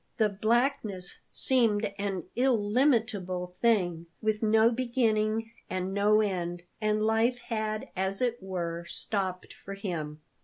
[0.17, 7.87] The blackness seemed an illimitable thing, with no beginning and no end, and life had,
[7.95, 10.21] as it were, stopped for him.